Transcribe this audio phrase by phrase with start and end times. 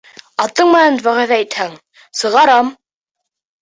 [0.45, 1.79] Атың менән вәғәҙә итһәң,
[2.25, 2.77] сығарам.